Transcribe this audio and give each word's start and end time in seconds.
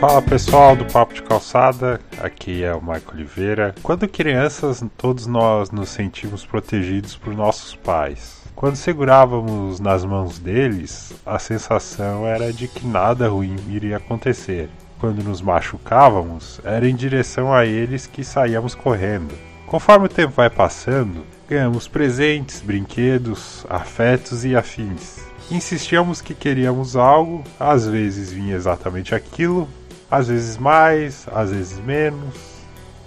Fala 0.00 0.22
pessoal 0.22 0.76
do 0.76 0.84
Papo 0.84 1.12
de 1.12 1.22
Calçada, 1.24 2.00
aqui 2.22 2.62
é 2.62 2.72
o 2.72 2.80
Marco 2.80 3.16
Oliveira. 3.16 3.74
Quando 3.82 4.06
crianças, 4.06 4.80
todos 4.96 5.26
nós 5.26 5.72
nos 5.72 5.88
sentimos 5.88 6.46
protegidos 6.46 7.16
por 7.16 7.34
nossos 7.34 7.74
pais. 7.74 8.44
Quando 8.54 8.76
segurávamos 8.76 9.80
nas 9.80 10.04
mãos 10.04 10.38
deles, 10.38 11.12
a 11.26 11.36
sensação 11.40 12.24
era 12.24 12.52
de 12.52 12.68
que 12.68 12.86
nada 12.86 13.28
ruim 13.28 13.56
iria 13.68 13.96
acontecer. 13.96 14.70
Quando 15.00 15.24
nos 15.24 15.40
machucávamos, 15.40 16.60
era 16.62 16.88
em 16.88 16.94
direção 16.94 17.52
a 17.52 17.66
eles 17.66 18.06
que 18.06 18.22
saíamos 18.22 18.76
correndo. 18.76 19.34
Conforme 19.66 20.06
o 20.06 20.08
tempo 20.08 20.32
vai 20.32 20.48
passando, 20.48 21.24
ganhamos 21.48 21.88
presentes, 21.88 22.60
brinquedos, 22.60 23.66
afetos 23.68 24.44
e 24.44 24.54
afins. 24.54 25.18
Insistíamos 25.50 26.20
que 26.20 26.34
queríamos 26.34 26.94
algo, 26.94 27.42
às 27.58 27.84
vezes 27.88 28.30
vinha 28.30 28.54
exatamente 28.54 29.12
aquilo, 29.14 29.66
às 30.10 30.28
vezes 30.28 30.56
mais, 30.56 31.26
às 31.32 31.50
vezes 31.50 31.78
menos, 31.80 32.34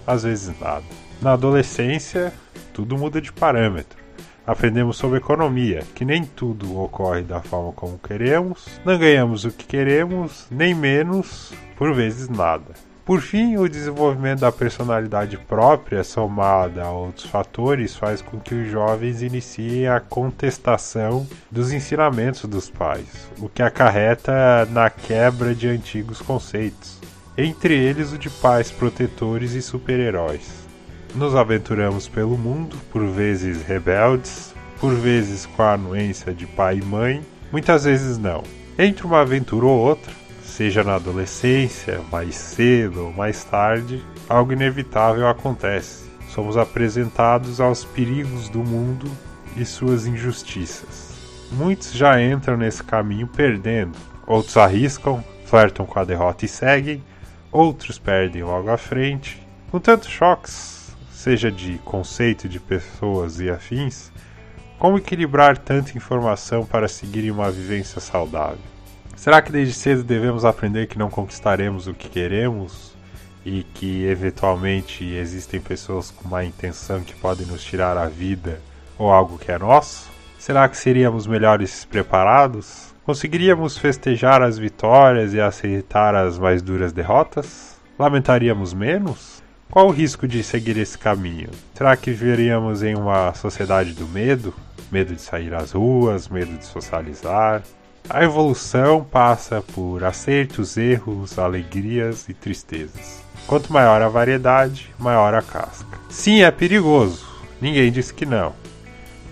às 0.06 0.24
vezes 0.24 0.58
nada. 0.60 0.84
Na 1.22 1.34
adolescência, 1.34 2.34
tudo 2.74 2.98
muda 2.98 3.22
de 3.22 3.32
parâmetro. 3.32 4.00
Aprendemos 4.46 4.98
sobre 4.98 5.20
economia, 5.20 5.84
que 5.94 6.04
nem 6.04 6.26
tudo 6.26 6.80
ocorre 6.80 7.22
da 7.22 7.42
forma 7.42 7.72
como 7.74 8.00
queremos, 8.00 8.66
não 8.84 8.98
ganhamos 8.98 9.46
o 9.46 9.52
que 9.52 9.66
queremos, 9.66 10.48
nem 10.50 10.74
menos, 10.74 11.54
por 11.78 11.94
vezes 11.94 12.28
nada. 12.28 12.74
Por 13.04 13.20
fim, 13.20 13.58
o 13.58 13.68
desenvolvimento 13.68 14.42
da 14.42 14.52
personalidade 14.52 15.36
própria, 15.36 16.04
somada 16.04 16.84
a 16.84 16.92
outros 16.92 17.26
fatores, 17.26 17.96
faz 17.96 18.22
com 18.22 18.40
que 18.40 18.54
os 18.54 18.70
jovens 18.70 19.24
iniciem 19.24 19.88
a 19.88 20.00
contestação 20.00 21.28
dos 21.50 21.74
ensinamentos 21.74 22.46
dos 22.46 22.70
pais, 22.70 23.28
o 23.40 23.50
que 23.50 23.64
acarreta 23.64 24.68
na 24.70 24.90
quebra 24.90 25.56
de 25.56 25.68
antigos 25.68 26.22
conceitos, 26.22 27.00
entre 27.36 27.74
eles 27.74 28.14
o 28.14 28.20
de 28.20 28.30
pais 28.30 28.70
protetores 28.70 29.54
e 29.54 29.64
super-heróis. 29.64 30.62
Nos 31.16 31.36
aventuramos 31.36 32.08
pelo 32.08 32.38
mundo, 32.38 32.78
por 32.92 33.04
vezes 33.08 33.64
rebeldes, 33.64 34.54
por 34.80 34.94
vezes 34.94 35.48
com 35.48 35.64
a 35.64 35.74
anuência 35.74 36.34
de 36.34 36.46
pai 36.46 36.78
e 36.78 36.86
mãe, 36.86 37.22
muitas 37.52 37.84
vezes 37.84 38.20
não. 38.20 38.44
Entre 38.78 39.06
uma 39.06 39.22
aventura 39.22 39.66
ou 39.66 39.78
outra, 39.78 40.21
seja 40.52 40.84
na 40.84 40.96
adolescência, 40.96 42.02
mais 42.12 42.36
cedo 42.36 43.06
ou 43.06 43.14
mais 43.14 43.44
tarde, 43.46 44.04
algo 44.28 44.52
inevitável 44.52 45.28
acontece. 45.28 46.12
Somos 46.28 46.58
apresentados 46.58 47.62
aos 47.62 47.86
perigos 47.86 48.50
do 48.50 48.60
mundo 48.60 49.10
e 49.56 49.66
suas 49.66 50.06
injustiças. 50.06 51.12
Muitos 51.52 51.94
já 51.94 52.22
entram 52.22 52.58
nesse 52.58 52.84
caminho 52.84 53.28
perdendo, 53.28 53.98
outros 54.28 54.58
arriscam, 54.58 55.24
flertam 55.46 55.86
com 55.86 56.00
a 56.00 56.04
derrota 56.04 56.44
e 56.44 56.50
seguem, 56.50 57.02
outros 57.50 57.98
perdem 57.98 58.44
logo 58.44 58.70
à 58.70 58.78
frente. 58.78 59.42
Com 59.70 59.80
tantos 59.80 60.10
choques, 60.10 60.94
seja 61.12 61.50
de 61.50 61.78
conceito 61.80 62.50
de 62.50 62.60
pessoas 62.60 63.40
e 63.40 63.50
afins, 63.50 64.12
como 64.78 64.98
equilibrar 64.98 65.58
tanta 65.58 65.98
informação 65.98 66.66
para 66.66 66.90
seguir 66.90 67.32
uma 67.32 67.50
vivência 67.50 68.02
saudável? 68.02 68.60
Será 69.16 69.42
que 69.42 69.52
desde 69.52 69.74
cedo 69.74 70.04
devemos 70.04 70.46
aprender 70.46 70.88
que 70.88 70.98
não 70.98 71.10
conquistaremos 71.10 71.88
o 71.88 71.94
que 71.94 72.10
queremos 72.10 72.92
e 73.46 73.64
que 73.64 74.06
eventualmente 74.06 75.04
existem 75.04 75.60
pessoas 75.60 76.12
com 76.12 76.28
má 76.28 76.44
intenção 76.44 77.02
que 77.02 77.16
podem 77.16 77.46
nos 77.46 77.64
tirar 77.64 77.98
a 77.98 78.08
vida 78.08 78.60
ou 78.98 79.12
algo 79.12 79.38
que 79.38 79.52
é 79.52 79.58
nosso? 79.58 80.10
Será 80.40 80.68
que 80.68 80.78
seríamos 80.78 81.28
melhores 81.28 81.86
preparados? 81.86 82.92
Conseguiríamos 83.04 83.78
festejar 83.78 84.42
as 84.42 84.58
vitórias 84.58 85.34
e 85.34 85.42
aceitar 85.42 86.16
as 86.16 86.40
mais 86.40 86.62
duras 86.62 86.92
derrotas? 86.92 87.76
Lamentaríamos 87.98 88.74
menos? 88.74 89.42
Qual 89.70 89.88
o 89.88 89.92
risco 89.92 90.28
de 90.28 90.44
seguir 90.44 90.78
esse 90.78 90.98
caminho? 90.98 91.50
Será 91.74 91.96
que 91.96 92.12
viveríamos 92.12 92.84
em 92.84 92.96
uma 92.96 93.34
sociedade 93.34 93.94
do 93.94 94.08
medo? 94.08 94.54
Medo 94.92 95.16
de 95.16 95.22
sair 95.22 95.54
às 95.54 95.72
ruas, 95.72 96.28
medo 96.28 96.58
de 96.58 96.66
socializar, 96.66 97.64
a 98.10 98.24
evolução 98.24 99.04
passa 99.04 99.62
por 99.62 100.04
acertos, 100.04 100.78
erros, 100.78 101.38
alegrias 101.40 102.28
e 102.28 102.34
tristezas. 102.34 103.22
Quanto 103.48 103.72
maior 103.72 104.02
a 104.02 104.08
variedade, 104.08 104.94
maior 105.00 105.34
a 105.34 105.42
casca. 105.42 105.98
Sim, 106.10 106.42
é 106.42 106.52
perigoso, 106.52 107.26
ninguém 107.60 107.92
diz 107.92 108.12
que 108.12 108.26
não. 108.26 108.54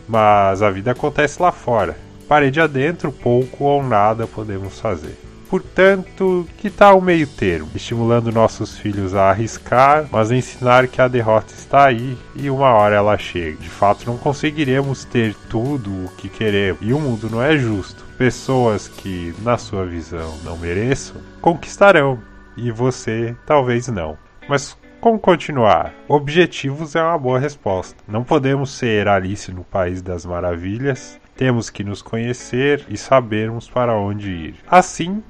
Mas 0.08 0.62
a 0.62 0.70
vida 0.70 0.92
acontece 0.92 1.42
lá 1.42 1.52
fora. 1.52 1.96
Parede 2.28 2.60
adentro, 2.60 3.12
pouco 3.12 3.66
ou 3.66 3.84
nada 3.84 4.28
podemos 4.28 4.80
fazer. 4.80 5.29
Portanto, 5.50 6.48
que 6.60 6.70
tal 6.70 7.00
o 7.00 7.02
meio 7.02 7.26
termo? 7.26 7.70
Estimulando 7.74 8.32
nossos 8.32 8.78
filhos 8.78 9.16
a 9.16 9.32
arriscar, 9.32 10.08
mas 10.12 10.30
ensinar 10.30 10.88
que 10.88 11.02
a 11.02 11.08
derrota 11.08 11.54
está 11.54 11.86
aí 11.86 12.16
e 12.36 12.50
uma 12.50 12.70
hora 12.70 12.96
ela 12.96 13.18
chega. 13.18 13.58
De 13.58 13.70
fato, 13.70 14.06
não 14.06 14.18
conseguiremos 14.18 15.06
ter 15.06 15.34
tudo 15.50 15.90
o 15.90 16.10
que 16.18 16.30
queremos 16.30 16.82
e 16.82 16.94
o 16.94 17.00
mundo 17.00 17.30
não 17.32 17.42
é 17.42 17.58
justo. 17.58 18.06
Pessoas 18.18 18.88
que, 18.88 19.34
na 19.42 19.58
sua 19.58 19.86
visão, 19.86 20.38
não 20.44 20.56
mereçam, 20.56 21.18
conquistarão 21.42 22.20
e 22.56 22.72
você 22.72 23.36
talvez 23.46 23.88
não. 23.88 24.18
Mas 24.48 24.78
como 25.02 25.18
continuar? 25.18 25.94
Objetivos 26.08 26.94
é 26.94 27.02
uma 27.02 27.18
boa 27.18 27.40
resposta. 27.40 27.96
Não 28.08 28.24
podemos 28.24 28.72
ser 28.72 29.08
Alice 29.08 29.52
no 29.52 29.64
País 29.64 30.02
das 30.02 30.26
Maravilhas. 30.26 31.20
Temos 31.38 31.70
que 31.70 31.86
nos 31.86 32.02
conhecer 32.02 32.86
e 32.90 32.98
sabermos 32.98 33.70
para 33.70 33.96
onde 33.96 34.30
ir. 34.30 34.56
Assim, 34.70 35.24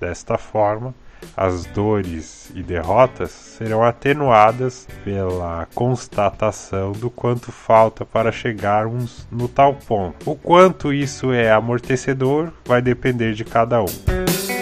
Desta 0.00 0.36
forma, 0.36 0.94
as 1.36 1.64
dores 1.66 2.50
e 2.54 2.62
derrotas 2.62 3.30
serão 3.30 3.82
atenuadas 3.82 4.86
pela 5.02 5.66
constatação 5.74 6.92
do 6.92 7.10
quanto 7.10 7.50
falta 7.50 8.04
para 8.04 8.30
chegarmos 8.30 9.26
no 9.30 9.48
tal 9.48 9.74
ponto. 9.74 10.30
O 10.30 10.36
quanto 10.36 10.92
isso 10.92 11.32
é 11.32 11.50
amortecedor 11.50 12.52
vai 12.64 12.82
depender 12.82 13.32
de 13.34 13.44
cada 13.44 13.82
um. 13.82 14.53